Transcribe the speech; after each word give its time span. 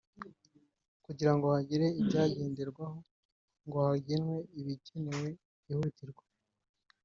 kugirango 1.05 1.45
hagire 1.55 1.85
ibyagenderwaho 2.01 2.97
ngo 3.65 3.77
hagenwe 3.89 4.37
ibikenewe 4.59 5.27
byihutirwa 5.59 6.23